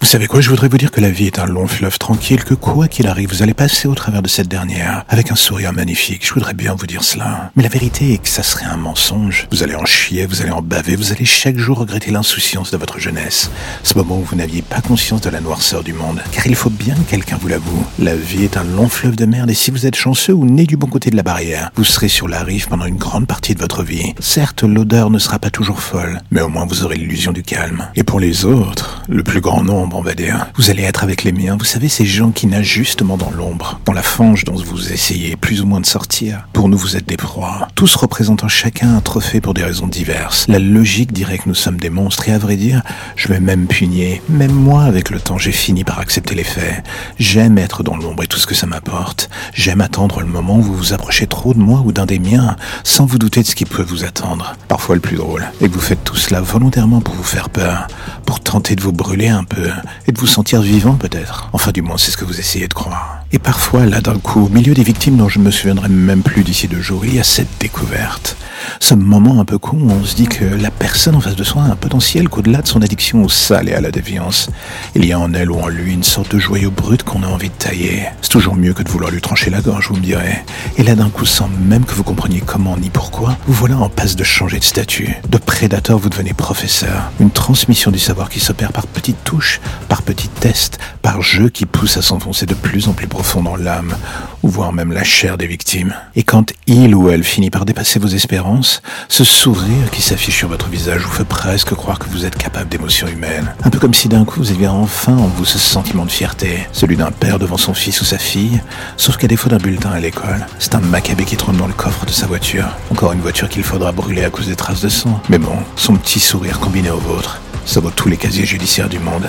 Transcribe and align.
Vous 0.00 0.06
savez 0.06 0.26
quoi, 0.26 0.40
je 0.40 0.48
voudrais 0.48 0.68
vous 0.68 0.78
dire 0.78 0.90
que 0.90 1.02
la 1.02 1.10
vie 1.10 1.26
est 1.26 1.38
un 1.38 1.44
long 1.44 1.66
fleuve 1.66 1.98
tranquille, 1.98 2.42
que 2.42 2.54
quoi 2.54 2.88
qu'il 2.88 3.06
arrive, 3.06 3.28
vous 3.28 3.42
allez 3.42 3.52
passer 3.52 3.86
au 3.86 3.94
travers 3.94 4.22
de 4.22 4.28
cette 4.28 4.48
dernière 4.48 5.04
avec 5.10 5.30
un 5.30 5.36
sourire 5.36 5.74
magnifique. 5.74 6.26
Je 6.26 6.32
voudrais 6.32 6.54
bien 6.54 6.74
vous 6.74 6.86
dire 6.86 7.04
cela. 7.04 7.52
Mais 7.54 7.62
la 7.62 7.68
vérité 7.68 8.14
est 8.14 8.18
que 8.18 8.28
ça 8.28 8.42
serait 8.42 8.64
un 8.64 8.78
mensonge. 8.78 9.46
Vous 9.52 9.62
allez 9.62 9.74
en 9.74 9.84
chier, 9.84 10.24
vous 10.24 10.40
allez 10.40 10.50
en 10.52 10.62
baver, 10.62 10.96
vous 10.96 11.12
allez 11.12 11.26
chaque 11.26 11.58
jour 11.58 11.78
regretter 11.78 12.10
l'insouciance 12.10 12.70
de 12.70 12.78
votre 12.78 12.98
jeunesse. 12.98 13.50
Ce 13.82 13.96
moment 13.98 14.18
où 14.18 14.22
vous 14.22 14.36
n'aviez 14.36 14.62
pas 14.62 14.80
conscience 14.80 15.20
de 15.20 15.28
la 15.28 15.42
noirceur 15.42 15.84
du 15.84 15.92
monde. 15.92 16.22
Car 16.32 16.46
il 16.46 16.54
faut 16.54 16.70
bien 16.70 16.94
que 16.94 17.10
quelqu'un 17.10 17.36
vous 17.38 17.48
l'avoue. 17.48 17.86
La 17.98 18.16
vie 18.16 18.44
est 18.44 18.56
un 18.56 18.64
long 18.64 18.88
fleuve 18.88 19.16
de 19.16 19.26
merde 19.26 19.50
et 19.50 19.54
si 19.54 19.70
vous 19.70 19.84
êtes 19.84 19.96
chanceux 19.96 20.32
ou 20.32 20.46
né 20.46 20.64
du 20.64 20.78
bon 20.78 20.86
côté 20.86 21.10
de 21.10 21.16
la 21.16 21.22
barrière, 21.22 21.70
vous 21.76 21.84
serez 21.84 22.08
sur 22.08 22.26
la 22.26 22.42
rive 22.42 22.68
pendant 22.68 22.86
une 22.86 22.96
grande 22.96 23.26
partie 23.26 23.54
de 23.54 23.60
votre 23.60 23.82
vie. 23.82 24.14
Certes, 24.18 24.62
l'odeur 24.62 25.10
ne 25.10 25.18
sera 25.18 25.38
pas 25.38 25.50
toujours 25.50 25.82
folle, 25.82 26.22
mais 26.30 26.40
au 26.40 26.48
moins 26.48 26.64
vous 26.64 26.84
aurez 26.84 26.96
l'illusion 26.96 27.32
du 27.32 27.42
calme. 27.42 27.86
Et 27.96 28.02
pour 28.02 28.18
les 28.18 28.46
autres, 28.46 29.02
le 29.06 29.22
plus 29.22 29.42
grand 29.42 29.62
nombre, 29.62 29.90
on 30.00 30.02
va 30.02 30.14
dire. 30.14 30.46
Vous 30.54 30.70
allez 30.70 30.82
être 30.82 31.04
avec 31.04 31.24
les 31.24 31.32
miens, 31.32 31.58
vous 31.58 31.66
savez, 31.66 31.90
ces 31.90 32.06
gens 32.06 32.30
qui 32.30 32.46
nagent 32.46 32.64
justement 32.64 33.18
dans 33.18 33.30
l'ombre, 33.30 33.80
dans 33.84 33.92
la 33.92 34.02
fange 34.02 34.44
dont 34.44 34.54
vous 34.54 34.92
essayez 34.92 35.36
plus 35.36 35.60
ou 35.60 35.66
moins 35.66 35.80
de 35.80 35.86
sortir. 35.86 36.48
Pour 36.54 36.70
nous, 36.70 36.78
vous 36.78 36.96
êtes 36.96 37.06
des 37.06 37.18
proies, 37.18 37.68
tous 37.74 37.94
représentant 37.96 38.48
chacun 38.48 38.96
un 38.96 39.02
trophée 39.02 39.42
pour 39.42 39.52
des 39.52 39.62
raisons 39.62 39.88
diverses. 39.88 40.46
La 40.48 40.58
logique 40.58 41.12
dirait 41.12 41.36
que 41.36 41.48
nous 41.50 41.54
sommes 41.54 41.78
des 41.78 41.90
monstres, 41.90 42.30
et 42.30 42.32
à 42.32 42.38
vrai 42.38 42.56
dire, 42.56 42.82
je 43.16 43.28
vais 43.28 43.40
même 43.40 43.66
punir. 43.66 44.20
Même 44.30 44.54
moi, 44.54 44.84
avec 44.84 45.10
le 45.10 45.20
temps, 45.20 45.36
j'ai 45.36 45.52
fini 45.52 45.84
par 45.84 45.98
accepter 45.98 46.34
les 46.34 46.44
faits. 46.44 46.82
J'aime 47.18 47.58
être 47.58 47.82
dans 47.82 47.98
l'ombre 47.98 48.22
et 48.22 48.26
tout 48.26 48.38
ce 48.38 48.46
que 48.46 48.54
ça 48.54 48.66
m'apporte. 48.66 49.28
J'aime 49.52 49.82
attendre 49.82 50.20
le 50.20 50.26
moment 50.26 50.56
où 50.56 50.62
vous 50.62 50.76
vous 50.76 50.92
approchez 50.94 51.26
trop 51.26 51.52
de 51.52 51.58
moi 51.58 51.82
ou 51.84 51.92
d'un 51.92 52.06
des 52.06 52.18
miens, 52.18 52.56
sans 52.84 53.04
vous 53.04 53.18
douter 53.18 53.42
de 53.42 53.46
ce 53.46 53.54
qui 53.54 53.66
peut 53.66 53.82
vous 53.82 54.04
attendre. 54.04 54.56
Parfois 54.66 54.94
le 54.94 55.02
plus 55.02 55.16
drôle, 55.16 55.44
et 55.60 55.68
vous 55.68 55.80
faites 55.80 56.04
tout 56.04 56.16
cela 56.16 56.40
volontairement 56.40 57.02
pour 57.02 57.14
vous 57.14 57.22
faire 57.22 57.50
peur, 57.50 57.86
pour 58.30 58.38
tenter 58.38 58.76
de 58.76 58.80
vous 58.80 58.92
brûler 58.92 59.26
un 59.26 59.42
peu, 59.42 59.70
et 60.06 60.12
de 60.12 60.20
vous 60.20 60.28
sentir 60.28 60.62
vivant 60.62 60.94
peut-être. 60.94 61.48
Enfin 61.52 61.72
du 61.72 61.82
moins 61.82 61.98
c'est 61.98 62.12
ce 62.12 62.16
que 62.16 62.24
vous 62.24 62.38
essayez 62.38 62.68
de 62.68 62.74
croire. 62.74 63.24
Et 63.32 63.40
parfois, 63.40 63.86
là 63.86 64.00
d'un 64.00 64.20
coup, 64.20 64.46
au 64.46 64.48
milieu 64.48 64.72
des 64.72 64.84
victimes 64.84 65.16
dont 65.16 65.28
je 65.28 65.40
me 65.40 65.50
souviendrai 65.50 65.88
même 65.88 66.22
plus 66.22 66.44
d'ici 66.44 66.68
deux 66.68 66.80
jours, 66.80 67.04
il 67.04 67.16
y 67.16 67.18
a 67.18 67.24
cette 67.24 67.48
découverte. 67.58 68.36
Ce 68.78 68.94
moment 68.94 69.40
un 69.40 69.44
peu 69.44 69.58
con 69.58 69.78
où 69.80 69.90
on 69.90 70.04
se 70.04 70.14
dit 70.14 70.28
que 70.28 70.44
la 70.44 70.70
personne 70.70 71.16
en 71.16 71.20
face 71.20 71.36
de 71.36 71.44
soi 71.44 71.62
a 71.62 71.66
un 71.66 71.76
potentiel 71.76 72.28
qu'au-delà 72.28 72.62
de 72.62 72.68
son 72.68 72.82
addiction 72.82 73.24
au 73.24 73.28
sale 73.28 73.68
et 73.68 73.74
à 73.74 73.80
la 73.80 73.90
déviance, 73.90 74.48
il 74.94 75.04
y 75.04 75.12
a 75.12 75.18
en 75.18 75.32
elle 75.34 75.50
ou 75.50 75.58
en 75.58 75.68
lui 75.68 75.92
une 75.92 76.02
sorte 76.02 76.34
de 76.34 76.38
joyau 76.38 76.70
brut 76.70 77.02
qu'on 77.02 77.22
a 77.22 77.26
envie 77.26 77.48
de 77.48 77.54
tailler. 77.54 78.04
C'est 78.22 78.30
toujours 78.30 78.54
mieux 78.54 78.72
que 78.72 78.82
de 78.82 78.88
vouloir 78.88 79.10
lui 79.10 79.20
trancher 79.20 79.50
la 79.50 79.60
gorge, 79.60 79.88
vous 79.88 79.96
me 79.96 80.02
direz. 80.02 80.44
Et 80.76 80.82
là 80.82 80.94
d'un 80.94 81.10
coup, 81.10 81.26
sans 81.26 81.48
même 81.48 81.84
que 81.84 81.94
vous 81.94 82.04
compreniez 82.04 82.42
comment 82.44 82.76
ni 82.76 82.90
pourquoi, 82.90 83.36
vous 83.46 83.54
voilà 83.54 83.78
en 83.78 83.88
passe 83.88 84.16
de 84.16 84.24
changer 84.24 84.58
de 84.58 84.64
statut. 84.64 85.16
De 85.28 85.38
prédateur, 85.38 85.98
vous 85.98 86.08
devenez 86.08 86.32
professeur. 86.32 87.10
Une 87.20 87.30
transmission 87.30 87.90
du 87.90 87.98
savoir 87.98 88.28
qui 88.28 88.40
s'opère 88.40 88.72
par 88.72 88.86
petites 88.86 89.22
touches, 89.24 89.60
par 89.88 90.02
petits 90.02 90.28
tests, 90.28 90.78
par 91.02 91.22
jeux 91.22 91.48
qui 91.48 91.66
poussent 91.66 91.96
à 91.96 92.02
s'enfoncer 92.02 92.46
de 92.46 92.54
plus 92.54 92.88
en 92.88 92.92
plus 92.92 93.06
profond 93.06 93.42
dans 93.42 93.56
l'âme, 93.56 93.94
ou 94.42 94.48
voire 94.48 94.72
même 94.72 94.92
la 94.92 95.04
chair 95.04 95.36
des 95.36 95.46
victimes. 95.46 95.94
Et 96.16 96.22
quand 96.22 96.52
il 96.66 96.94
ou 96.94 97.10
elle 97.10 97.24
finit 97.24 97.50
par 97.50 97.64
dépasser 97.64 97.98
vos 97.98 98.08
espérances, 98.08 98.82
ce 99.08 99.24
sourire 99.24 99.90
qui 99.92 100.02
s'affiche 100.02 100.36
sur 100.36 100.48
votre 100.48 100.68
visage 100.68 101.02
vous 101.02 101.12
fait 101.12 101.24
presque 101.24 101.74
croire 101.74 101.98
que 101.98 102.08
vous 102.08 102.24
êtes 102.24 102.36
capable 102.36 102.68
d'émotions 102.68 103.08
humaines. 103.08 103.52
Un 103.64 103.70
peu 103.70 103.78
comme 103.78 103.94
si 103.94 104.08
d'un 104.08 104.24
coup 104.24 104.40
vous 104.40 104.50
aviez 104.50 104.68
enfin 104.68 105.16
en 105.16 105.26
vous 105.26 105.44
ce 105.44 105.58
sentiment 105.58 106.04
de 106.04 106.10
fierté, 106.10 106.66
celui 106.72 106.96
d'un 106.96 107.10
père 107.10 107.38
devant 107.38 107.56
son 107.56 107.74
fils 107.74 108.00
ou 108.00 108.04
sa 108.04 108.18
fille, 108.18 108.60
sauf 108.96 109.16
qu'à 109.16 109.26
défaut 109.26 109.48
d'un 109.48 109.58
bulletin 109.58 109.90
à 109.90 110.00
l'école, 110.00 110.46
c'est 110.58 110.74
un 110.74 110.80
macabé 110.80 111.24
qui 111.24 111.36
trône 111.36 111.56
dans 111.56 111.66
le 111.66 111.72
coffre 111.72 112.06
de 112.06 112.12
sa 112.12 112.26
voiture. 112.26 112.68
Encore 112.90 113.12
une 113.12 113.20
voiture 113.20 113.48
qu'il 113.48 113.62
faudra 113.62 113.92
brûler 113.92 114.24
à 114.24 114.30
cause 114.30 114.48
des 114.48 114.56
traces 114.56 114.80
de 114.80 114.88
sang. 114.88 115.20
Mais 115.28 115.38
bon, 115.38 115.56
son 115.76 115.96
petit 115.96 116.20
sourire 116.20 116.60
combiné 116.60 116.90
au 116.90 116.98
vôtre, 116.98 117.40
ça 117.64 117.80
vaut 117.80 117.90
tous 117.90 118.08
les 118.08 118.16
casiers 118.16 118.46
judiciaires 118.46 118.88
du 118.88 118.98
monde. 118.98 119.28